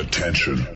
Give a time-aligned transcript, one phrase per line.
[0.00, 0.66] Attention.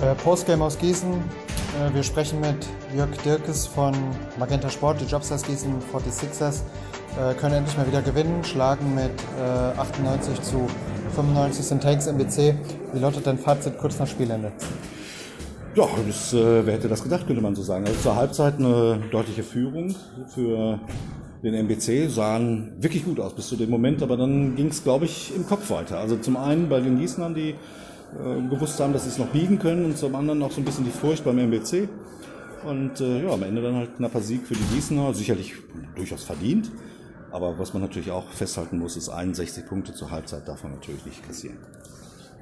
[0.00, 1.12] Äh, Postgame aus Gießen.
[1.12, 2.66] Äh, wir sprechen mit
[2.96, 3.94] Jörg Dirkes von
[4.38, 6.62] Magenta Sport, die Jobsters Gießen 46ers.
[7.20, 9.12] Äh, können endlich mal wieder gewinnen, schlagen mit
[9.76, 10.66] 98 zu
[11.14, 12.54] 95 sind Takes MBC.
[12.94, 14.50] Wie lautet dein Fazit kurz nach Spielende?
[15.78, 17.86] Ja, das, äh, wer hätte das gedacht, könnte man so sagen.
[17.86, 19.94] Also zur Halbzeit eine deutliche Führung
[20.26, 20.80] für
[21.44, 25.04] den MBC, sahen wirklich gut aus bis zu dem Moment, aber dann ging es, glaube
[25.04, 26.00] ich, im Kopf weiter.
[26.00, 29.60] Also zum einen bei den Gießnern, die äh, gewusst haben, dass sie es noch biegen
[29.60, 31.88] können und zum anderen auch so ein bisschen die Furcht beim MBC.
[32.66, 35.54] Und äh, ja, am Ende dann halt knapper Sieg für die Gießener, sicherlich
[35.94, 36.72] durchaus verdient.
[37.30, 41.06] Aber was man natürlich auch festhalten muss, ist 61 Punkte zur Halbzeit darf man natürlich
[41.06, 41.58] nicht kassieren.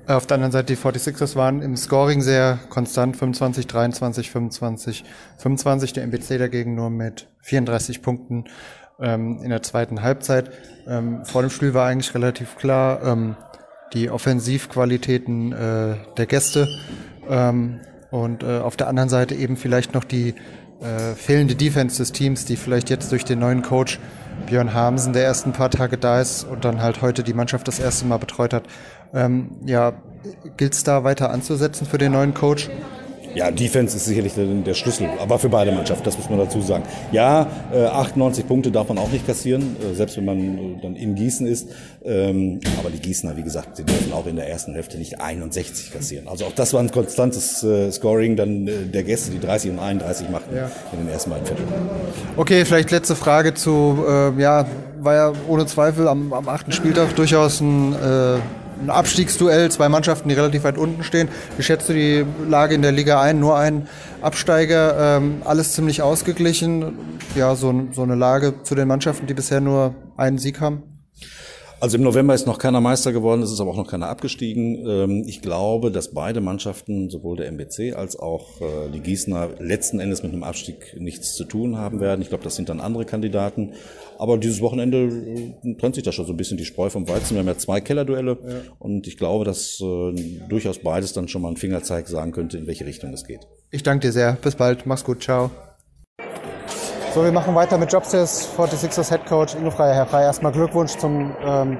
[0.09, 5.05] Auf der anderen Seite, die 46ers waren im Scoring sehr konstant, 25, 23, 25,
[5.39, 5.93] 25.
[5.95, 8.45] Der MBC dagegen nur mit 34 Punkten
[9.01, 10.53] ähm, in der zweiten Halbzeit.
[10.87, 13.37] Ähm, vor dem Spiel war eigentlich relativ klar, ähm,
[13.95, 16.69] die Offensivqualitäten äh, der Gäste
[17.29, 17.81] ähm,
[18.13, 20.35] und äh, auf der anderen Seite eben vielleicht noch die
[20.81, 23.99] äh, fehlende Defense des Teams, die vielleicht jetzt durch den neuen Coach
[24.47, 27.67] Björn Hamsen, der erst ein paar Tage da ist und dann halt heute die Mannschaft
[27.69, 28.65] das erste Mal betreut hat.
[29.15, 29.95] Ähm, ja,
[30.57, 32.69] gilt es da weiter anzusetzen für den neuen Coach?
[33.37, 36.85] Ja, Defense ist sicherlich der, Schlüssel, aber für beide Mannschaften, das muss man dazu sagen.
[37.13, 40.97] Ja, äh, 98 Punkte darf man auch nicht kassieren, äh, selbst wenn man äh, dann
[40.97, 41.69] in Gießen ist.
[42.03, 45.93] Ähm, aber die Gießener, wie gesagt, sie dürfen auch in der ersten Hälfte nicht 61
[45.93, 46.29] kassieren.
[46.29, 49.81] Also auch das war ein konstantes äh, Scoring dann äh, der Gäste, die 30 und
[49.81, 50.71] 31 machten ja.
[50.93, 51.69] in den ersten beiden Vierteln.
[52.39, 54.65] Okay, vielleicht letzte Frage zu, äh, ja,
[55.01, 57.95] war ja ohne Zweifel am, am achten Spieltag durchaus ein
[58.81, 61.29] ein Abstiegsduell, zwei Mannschaften, die relativ weit unten stehen.
[61.57, 63.41] Wie schätzt du die Lage in der Liga ein?
[63.41, 63.89] Nur ein
[64.23, 66.99] Absteiger, ähm, alles ziemlich ausgeglichen.
[67.35, 70.96] Ja, so, so eine Lage zu den Mannschaften, die bisher nur einen Sieg haben?
[71.79, 74.87] Also im November ist noch keiner Meister geworden, es ist aber auch noch keiner abgestiegen.
[74.89, 80.01] Ähm, ich glaube, dass beide Mannschaften, sowohl der MBC als auch äh, die Gießener, letzten
[80.01, 82.23] Endes mit einem Abstieg nichts zu tun haben werden.
[82.23, 83.75] Ich glaube, das sind dann andere Kandidaten.
[84.19, 85.05] Aber dieses Wochenende
[85.63, 87.35] äh, trennt sich da schon so ein bisschen die Spreu vom Weizen.
[87.35, 88.55] Wir haben ja zwei Kellerduelle ja.
[88.79, 90.15] und ich glaube, dass äh,
[90.49, 93.47] durchaus beides dann schon mal ein Fingerzeig sagen könnte, in welche Richtung es geht.
[93.71, 94.39] Ich danke dir sehr.
[94.41, 94.87] Bis bald.
[94.87, 95.23] Mach's gut.
[95.23, 95.51] Ciao.
[97.17, 99.95] So, wir machen weiter mit Jobsters 46ers Head Coach Ingo Freier.
[99.95, 101.79] Herr Freier, erstmal Glückwunsch zum ähm,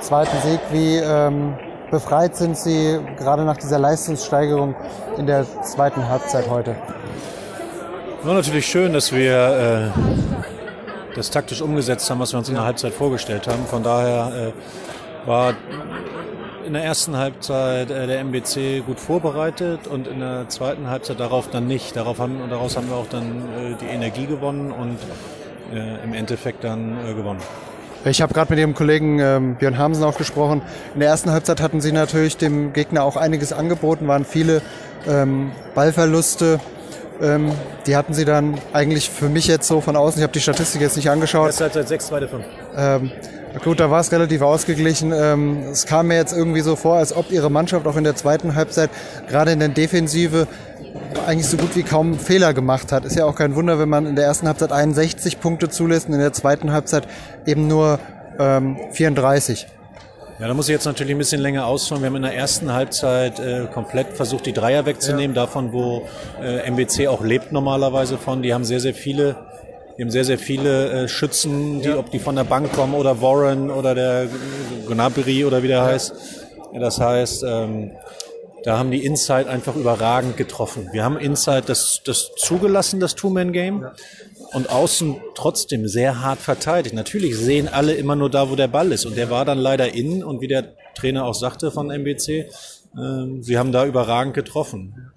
[0.00, 0.60] zweiten Sieg.
[0.70, 1.54] Wie ähm,
[1.90, 4.74] befreit sind Sie gerade nach dieser Leistungssteigerung
[5.16, 6.76] in der zweiten Halbzeit heute?
[8.22, 12.64] War natürlich schön, dass wir äh, das taktisch umgesetzt haben, was wir uns in der
[12.64, 13.64] Halbzeit vorgestellt haben.
[13.64, 15.54] Von daher äh, war
[16.70, 21.50] in der ersten Halbzeit äh, der MBC gut vorbereitet und in der zweiten Halbzeit darauf
[21.50, 21.96] dann nicht.
[21.96, 24.96] Darauf haben, daraus haben wir auch dann äh, die Energie gewonnen und
[25.76, 27.40] äh, im Endeffekt dann äh, gewonnen.
[28.04, 30.62] Ich habe gerade mit Ihrem Kollegen ähm, Björn Hamsen auch gesprochen.
[30.94, 34.62] In der ersten Halbzeit hatten Sie natürlich dem Gegner auch einiges angeboten, waren viele
[35.08, 36.60] ähm, Ballverluste.
[37.20, 37.50] Ähm,
[37.88, 40.82] die hatten Sie dann eigentlich für mich jetzt so von außen, ich habe die Statistik
[40.82, 41.46] jetzt nicht angeschaut.
[41.46, 42.44] Erste Halbzeit 6, zweite 5.
[42.76, 43.10] Ähm,
[43.64, 45.12] Gut, da war es relativ ausgeglichen.
[45.12, 48.14] Ähm, es kam mir jetzt irgendwie so vor, als ob ihre Mannschaft auch in der
[48.14, 48.90] zweiten Halbzeit,
[49.28, 50.46] gerade in der Defensive,
[51.26, 53.04] eigentlich so gut wie kaum Fehler gemacht hat.
[53.04, 56.14] Ist ja auch kein Wunder, wenn man in der ersten Halbzeit 61 Punkte zulässt und
[56.14, 57.08] in der zweiten Halbzeit
[57.44, 57.98] eben nur
[58.38, 59.66] ähm, 34.
[60.38, 62.02] Ja, da muss ich jetzt natürlich ein bisschen länger ausholen.
[62.02, 65.42] Wir haben in der ersten Halbzeit äh, komplett versucht, die Dreier wegzunehmen, ja.
[65.42, 66.08] davon, wo
[66.40, 68.42] äh, MBC auch lebt normalerweise von.
[68.42, 69.36] Die haben sehr, sehr viele
[70.00, 71.98] wir haben sehr, sehr viele äh, Schützen, die, ja.
[71.98, 74.28] ob die von der Bank kommen oder Warren oder der
[74.88, 75.84] Gnabry oder wie der ja.
[75.84, 76.14] heißt.
[76.72, 77.90] Das heißt, ähm,
[78.64, 80.88] da haben die Inside einfach überragend getroffen.
[80.92, 83.82] Wir haben Inside das, das zugelassen, das Two-Man-Game.
[83.82, 83.92] Ja.
[84.54, 86.94] Und außen trotzdem sehr hart verteidigt.
[86.94, 89.04] Natürlich sehen alle immer nur da, wo der Ball ist.
[89.04, 90.24] Und der war dann leider innen.
[90.24, 92.46] Und wie der Trainer auch sagte von MBC, äh,
[93.40, 95.12] sie haben da überragend getroffen.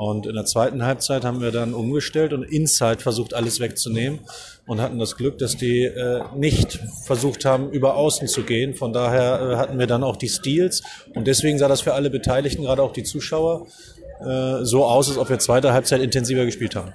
[0.00, 4.20] Und in der zweiten Halbzeit haben wir dann umgestellt und Inside versucht, alles wegzunehmen
[4.66, 8.72] und hatten das Glück, dass die äh, nicht versucht haben, über Außen zu gehen.
[8.72, 10.82] Von daher äh, hatten wir dann auch die Steals
[11.14, 13.66] und deswegen sah das für alle Beteiligten, gerade auch die Zuschauer,
[14.24, 16.94] äh, so aus, als ob wir zweite Halbzeit intensiver gespielt haben.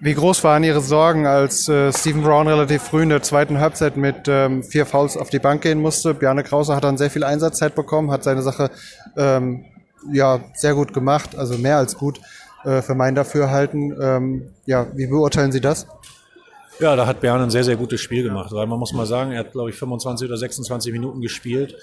[0.00, 3.98] Wie groß waren Ihre Sorgen, als äh, Stephen Brown relativ früh in der zweiten Halbzeit
[3.98, 6.14] mit ähm, vier Fouls auf die Bank gehen musste?
[6.14, 8.70] Bjarne Krause hat dann sehr viel Einsatzzeit bekommen, hat seine Sache
[9.14, 9.66] ähm,
[10.12, 12.20] ja, sehr gut gemacht, also mehr als gut
[12.64, 13.96] äh, für mein Dafürhalten.
[14.00, 15.86] Ähm, ja, wie beurteilen Sie das?
[16.78, 19.32] Ja, da hat Bern ein sehr, sehr gutes Spiel gemacht, weil man muss mal sagen,
[19.32, 21.76] er hat, glaube ich, 25 oder 26 Minuten gespielt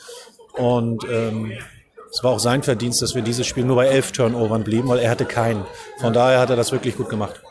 [0.54, 1.54] und ähm,
[2.12, 5.00] es war auch sein Verdienst, dass wir dieses Spiel nur bei elf Turnovern blieben, weil
[5.00, 5.66] er hatte keinen.
[6.00, 7.42] Von daher hat er das wirklich gut gemacht.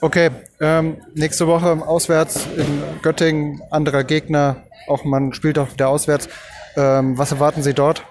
[0.00, 6.28] Okay, ähm, nächste Woche auswärts in Göttingen, anderer Gegner, auch man spielt auch wieder auswärts.
[6.74, 8.02] Ähm, was erwarten Sie dort?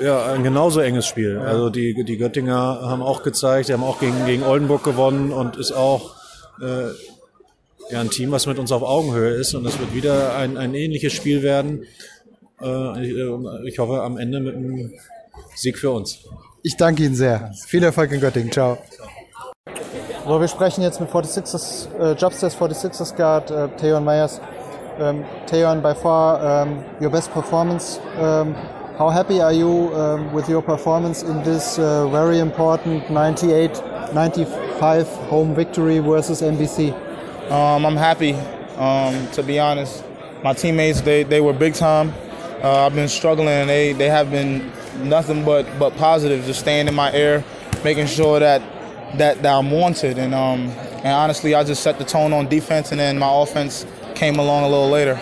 [0.00, 1.34] Ja, ein genauso enges Spiel.
[1.34, 1.42] Ja.
[1.42, 5.56] Also die, die Göttinger haben auch gezeigt, die haben auch gegen, gegen Oldenburg gewonnen und
[5.56, 6.14] ist auch
[6.60, 6.88] äh,
[7.90, 9.54] ja, ein Team, was mit uns auf Augenhöhe ist.
[9.54, 11.84] Und es wird wieder ein, ein ähnliches Spiel werden.
[12.60, 14.92] Äh, ich, äh, ich hoffe am Ende mit einem
[15.54, 16.18] Sieg für uns.
[16.62, 17.52] Ich danke Ihnen sehr.
[17.66, 18.52] Viel Erfolg in Göttingen.
[18.52, 18.78] Ciao.
[20.26, 24.40] So, wir sprechen jetzt mit 46ers, äh, Jobsters 46ers Guard, äh, Theon Myers.
[24.98, 28.00] Um, Theon, by far um, your best performance.
[28.20, 28.56] Um,
[28.98, 33.80] how happy are you um, with your performance in this uh, very important 98
[34.12, 36.92] 95 home victory versus NBC?
[37.48, 38.32] Um, I'm happy,
[38.74, 40.02] um, to be honest.
[40.42, 42.12] My teammates, they, they were big time.
[42.60, 44.72] Uh, I've been struggling, and they, they have been
[45.04, 47.44] nothing but, but positive, just staying in my air,
[47.84, 48.60] making sure that
[49.16, 50.18] that, that I'm wanted.
[50.18, 50.70] And, um,
[51.04, 53.86] and honestly, I just set the tone on defense, and then my offense
[54.16, 55.20] came along a little later.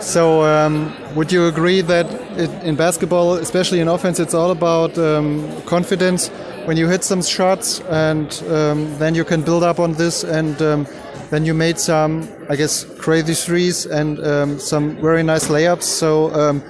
[0.00, 4.96] So, um, would you agree that it, in basketball, especially in offense, it's all about
[4.98, 6.28] um, confidence?
[6.64, 10.60] When you hit some shots, and um, then you can build up on this, and
[10.62, 10.86] um,
[11.30, 15.82] then you made some, I guess, crazy threes and um, some very nice layups.
[15.82, 16.62] So um,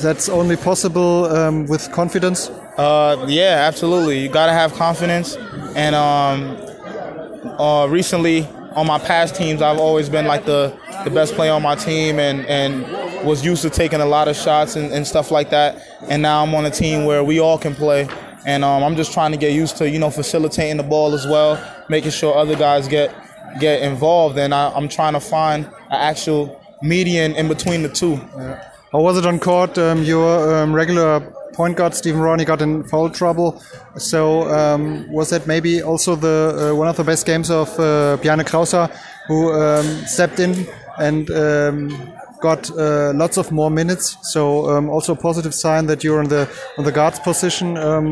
[0.00, 1.22] that's only possible
[1.68, 2.48] with confidence.
[2.78, 4.20] Uh, yeah, absolutely.
[4.20, 5.36] You got to have confidence,
[5.74, 11.52] and uh, recently on my past teams, I've always been like the, the best player
[11.52, 12.84] on my team and, and
[13.24, 15.82] was used to taking a lot of shots and, and stuff like that.
[16.08, 18.08] And now I'm on a team where we all can play.
[18.46, 21.26] And um, I'm just trying to get used to, you know, facilitating the ball as
[21.26, 21.58] well,
[21.88, 23.14] making sure other guys get
[23.60, 24.38] get involved.
[24.38, 28.12] And I, am trying to find an actual median in between the two.
[28.36, 28.72] Yeah.
[28.92, 29.76] How was it on court?
[29.78, 31.20] Um, your um, regular
[31.54, 33.60] point guard Stephen Ronnie got in foul trouble.
[33.96, 38.16] So um, was that maybe also the uh, one of the best games of uh,
[38.22, 38.88] Bjarne Krauser,
[39.26, 42.12] who um, stepped in and um,
[42.50, 44.16] got uh, lots of more minutes.
[44.32, 46.42] So um, also a positive sign that you're in the
[46.78, 47.76] on the guards position.
[47.76, 48.10] Um,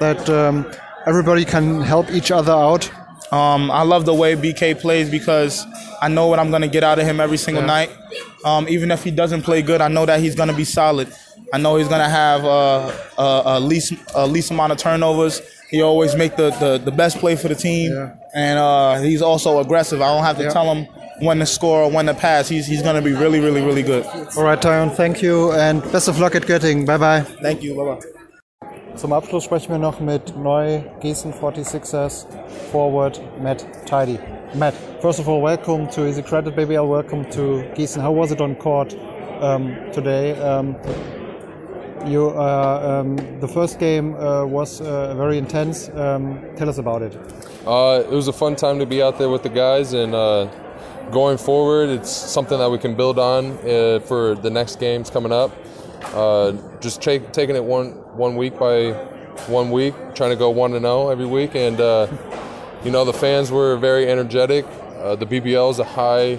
[0.00, 0.56] that um,
[1.06, 2.84] everybody can help each other out.
[3.32, 5.66] Um, I love the way BK plays because
[6.00, 7.76] I know what I'm going to get out of him every single yeah.
[7.76, 7.90] night.
[8.44, 11.08] Um, even if he doesn't play good, I know that he's going to be solid.
[11.52, 15.40] I know he's going to have uh, a, a, least a least amount of turnovers.
[15.70, 18.14] He always make the, the, the best play for the team, yeah.
[18.34, 20.00] and uh, he's also aggressive.
[20.00, 20.50] I don't have to yeah.
[20.50, 20.86] tell him
[21.20, 22.48] when to score or when to pass.
[22.48, 24.04] He's, he's going to be really, really, really good.
[24.36, 26.86] All right, Tyon, thank you and best of luck at Göttingen.
[26.86, 27.20] Bye bye.
[27.20, 27.74] Thank you.
[27.76, 28.24] Bye bye.
[28.96, 32.26] Zum Abschluss sprechen wir noch mit neu Gießen 46ers
[32.70, 34.20] Forward Matt Tidy.
[34.54, 36.88] Matt, first of all, welcome to Easy Credit BBL.
[36.88, 38.00] Welcome to Gießen.
[38.00, 38.94] How was it on court
[39.40, 40.38] um, today?
[40.40, 40.76] Um,
[42.06, 45.88] you, uh, um, the first game uh, was uh, very intense.
[45.88, 47.16] Um, tell us about it.
[47.66, 50.46] Uh, it was a fun time to be out there with the guys, and uh,
[51.10, 55.32] going forward, it's something that we can build on uh, for the next games coming
[55.32, 55.50] up.
[56.80, 58.92] just take, taking it one one week by
[59.48, 61.78] one week, trying to go one to zero every week, and
[62.84, 64.64] you know the fans were very energetic.
[65.20, 66.38] the BBL is a high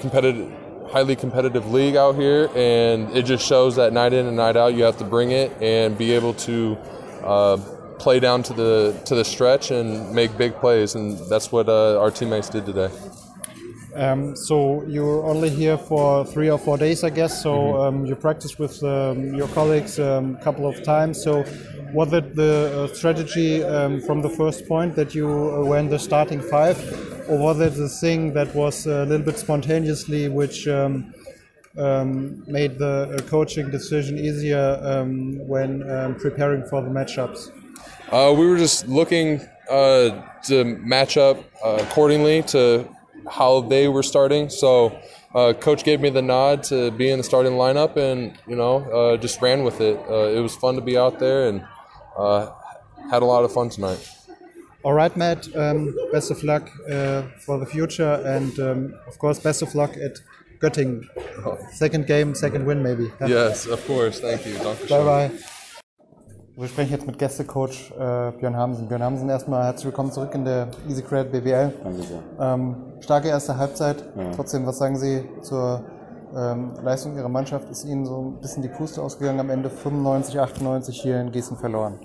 [0.00, 0.52] competitive
[0.94, 4.74] highly competitive league out here, and it just shows that night in and night out,
[4.74, 6.78] you have to bring it and be able to
[7.24, 7.56] uh,
[7.98, 12.00] play down to the to the stretch and make big plays, and that's what uh,
[12.00, 12.90] our teammates did today.
[13.94, 17.40] Um, so you're only here for three or four days, I guess.
[17.42, 17.80] So mm-hmm.
[17.80, 21.22] um, you practiced with um, your colleagues a um, couple of times.
[21.22, 21.44] So
[21.92, 25.88] was it the uh, strategy um, from the first point that you uh, were in
[25.88, 26.76] the starting five,
[27.28, 31.14] or was it the thing that was a little bit spontaneously, which um,
[31.76, 35.04] made the uh, coaching decision easier
[35.46, 35.84] when
[36.18, 37.52] preparing for the matchups?
[38.14, 42.88] Uh, we were just looking uh, to match up uh, accordingly to
[43.28, 44.48] how they were starting.
[44.48, 44.96] So
[45.34, 48.76] uh, coach gave me the nod to be in the starting lineup, and you know,
[48.84, 49.98] uh, just ran with it.
[50.08, 51.66] Uh, it was fun to be out there, and
[52.16, 52.52] uh,
[53.10, 54.08] had a lot of fun tonight.
[54.84, 55.48] All right, Matt.
[55.56, 59.96] Um, best of luck uh, for the future, and um, of course, best of luck
[59.96, 60.20] at
[60.60, 61.02] Göttingen.
[61.72, 63.10] Second game, second win, maybe.
[63.26, 64.20] Yes, of course.
[64.20, 64.56] Thank you.
[64.88, 65.30] Bye bye.
[66.56, 68.86] Wir sprechen jetzt mit Gästecoach äh, Björn Hamsen.
[68.86, 71.72] Björn Hamsen, erstmal herzlich willkommen zurück in der Easy Credit BWL.
[71.82, 72.22] Danke sehr.
[72.38, 74.04] Ähm, starke erste Halbzeit.
[74.16, 74.30] Ja.
[74.36, 75.82] Trotzdem, was sagen Sie zur
[76.32, 77.68] ähm, Leistung Ihrer Mannschaft?
[77.72, 81.56] Ist Ihnen so ein bisschen die Puste ausgegangen am Ende 95, 98 hier in Gießen
[81.56, 81.98] verloren?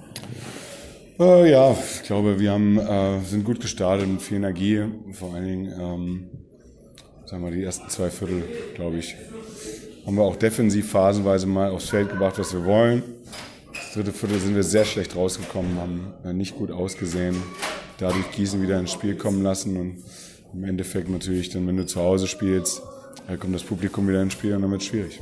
[1.20, 4.84] Äh, ja, ich glaube, wir haben, äh, sind gut gestartet mit viel Energie.
[5.12, 6.30] Vor allen Dingen, ähm,
[7.28, 8.42] sagen wir, die ersten zwei Viertel,
[8.74, 9.16] glaube ich,
[10.08, 13.04] haben wir auch defensiv phasenweise mal aufs Feld gebracht, was wir wollen.
[13.90, 17.36] Das dritte Viertel sind wir sehr schlecht rausgekommen, haben äh, nicht gut ausgesehen.
[17.98, 20.04] Dadurch Gießen wieder ins Spiel kommen lassen und
[20.54, 22.84] im Endeffekt natürlich dann, wenn du zu Hause spielst,
[23.40, 25.20] kommt das Publikum wieder ins Spiel und dann wird es schwierig.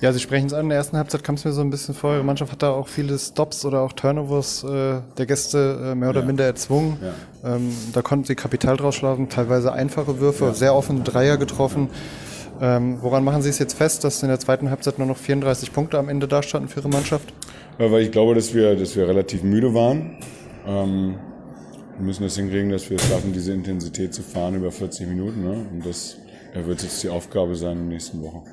[0.00, 0.66] Ja, Sie sprechen es an.
[0.66, 2.14] In der ersten Halbzeit kam es mir so ein bisschen vor.
[2.14, 6.10] Ihre Mannschaft hat da auch viele Stops oder auch Turnovers äh, der Gäste äh, mehr
[6.10, 6.26] oder ja.
[6.26, 6.96] minder erzwungen.
[7.42, 7.56] Ja.
[7.56, 10.54] Ähm, da konnten sie Kapital draus schlagen, teilweise einfache Würfe, ja.
[10.54, 11.88] sehr offene Dreier getroffen.
[12.60, 15.72] Ähm, woran machen Sie es jetzt fest, dass in der zweiten Halbzeit nur noch 34
[15.72, 17.32] Punkte am Ende dastanden für Ihre Mannschaft?
[17.80, 20.18] Ja, weil ich glaube, dass wir, dass wir relativ müde waren.
[20.66, 21.14] Ähm,
[21.96, 25.42] wir müssen das hinkriegen, dass wir es schaffen, diese Intensität zu fahren über 40 Minuten.
[25.42, 25.66] Ne?
[25.72, 26.18] Und das
[26.52, 28.44] wird jetzt die Aufgabe sein in den nächsten Wochen.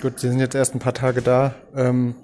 [0.00, 1.54] Gut, Sie sind jetzt erst ein paar Tage da.
[1.76, 2.14] Ähm,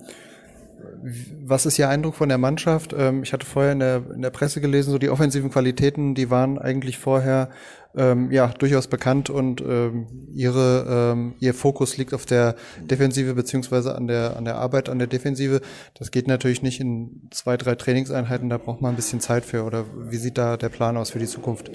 [1.44, 2.94] was ist Ihr Eindruck von der Mannschaft?
[2.96, 6.30] Ähm, ich hatte vorher in der, in der Presse gelesen, so die offensiven Qualitäten, die
[6.30, 7.50] waren eigentlich vorher
[7.96, 13.94] ähm, ja durchaus bekannt und ähm, ihre, ähm, ihr Fokus liegt auf der Defensive beziehungsweise
[13.94, 15.60] an der, an der Arbeit an der Defensive.
[15.94, 19.64] Das geht natürlich nicht in zwei, drei Trainingseinheiten, da braucht man ein bisschen Zeit für.
[19.64, 21.70] Oder wie sieht da der Plan aus für die Zukunft?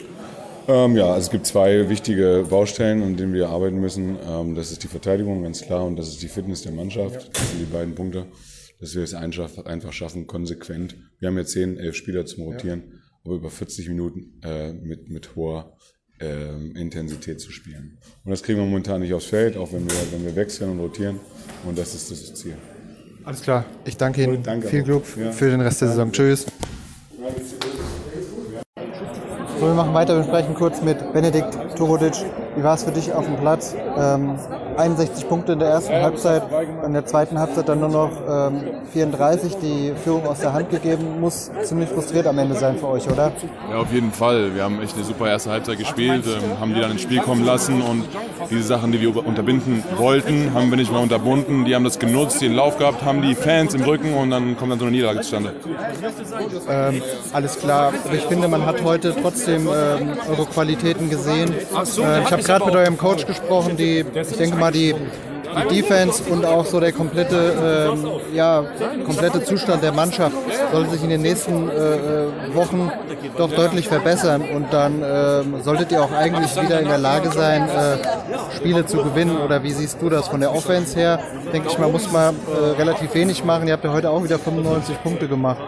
[0.68, 4.18] Ähm, ja, also es gibt zwei wichtige Baustellen, an denen wir arbeiten müssen.
[4.30, 7.30] Ähm, das ist die Verteidigung, ganz klar, und das ist die Fitness der Mannschaft.
[7.34, 8.26] Das sind die beiden Punkte,
[8.82, 10.98] dass wir es einfach schaffen, konsequent.
[11.20, 12.98] Wir haben jetzt zehn, elf Spieler zum Rotieren, ja.
[13.24, 15.78] aber über 40 Minuten äh, mit, mit hoher
[16.20, 18.00] äh, Intensität zu spielen.
[18.26, 20.80] Und das kriegen wir momentan nicht aufs Feld, auch wenn wir, wenn wir wechseln und
[20.80, 21.20] rotieren.
[21.64, 22.56] Und das ist das Ziel.
[23.24, 23.66] Alles klar.
[23.86, 24.42] Ich danke Ihnen.
[24.42, 25.32] Danke Viel Glück ja.
[25.32, 26.12] für den Rest der Saison.
[26.12, 26.48] Tschüss.
[29.60, 30.18] So, wir machen weiter.
[30.18, 32.16] Wir sprechen kurz mit Benedikt Turodic.
[32.56, 33.76] Wie war es für dich auf dem Platz?
[33.96, 34.40] Ähm,
[34.82, 36.44] 61 Punkte in der ersten Halbzeit,
[36.86, 41.20] in der zweiten Halbzeit dann nur noch ähm, 34, die Führung aus der Hand gegeben,
[41.20, 43.32] muss ziemlich frustriert am Ende sein für euch, oder?
[43.70, 44.56] Ja, auf jeden Fall.
[44.56, 47.46] Wir haben echt eine super erste Halbzeit gespielt, ähm, haben die dann ins Spiel kommen
[47.46, 48.06] lassen und
[48.50, 51.66] diese Sachen, die wir unterbinden wollten, haben wir nicht mehr unterbunden.
[51.66, 54.72] Die haben das genutzt, den Lauf gehabt, haben die Fans im Rücken und dann kommt
[54.72, 55.54] dann so eine Niederlage zustande.
[56.70, 57.02] Ähm,
[57.34, 57.94] alles klar.
[58.04, 61.54] Aber ich finde, man hat heute trotzdem ähm, eure Qualitäten gesehen.
[61.54, 66.24] Äh, ich habe gerade mit eurem Coach gesprochen, die, ich denke mal, die, die Defense
[66.30, 68.64] und auch so der komplette, ähm, ja,
[69.06, 70.36] komplette Zustand der Mannschaft
[70.72, 72.92] soll sich in den nächsten äh, Wochen
[73.38, 77.68] doch deutlich verbessern und dann äh, solltet ihr auch eigentlich wieder in der Lage sein,
[77.70, 79.38] äh, Spiele zu gewinnen.
[79.38, 81.20] Oder wie siehst du das von der Offense her?
[81.52, 83.68] Denke ich mal, muss man äh, relativ wenig machen.
[83.68, 85.60] Ihr habt ja heute auch wieder 95 Punkte gemacht.